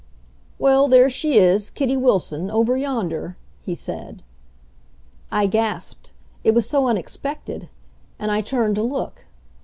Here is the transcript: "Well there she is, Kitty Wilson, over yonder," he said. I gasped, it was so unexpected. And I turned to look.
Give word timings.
"Well 0.57 0.87
there 0.87 1.11
she 1.11 1.37
is, 1.37 1.69
Kitty 1.69 1.95
Wilson, 1.95 2.49
over 2.49 2.75
yonder," 2.75 3.37
he 3.61 3.75
said. 3.75 4.23
I 5.31 5.45
gasped, 5.45 6.09
it 6.43 6.55
was 6.55 6.67
so 6.67 6.87
unexpected. 6.87 7.69
And 8.17 8.31
I 8.31 8.41
turned 8.41 8.77
to 8.77 8.81
look. 8.81 9.25